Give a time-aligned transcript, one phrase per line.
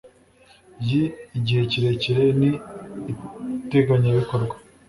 [0.89, 0.91] y
[1.37, 2.41] igihe kirekire n
[3.59, 4.55] iteganyabikorwa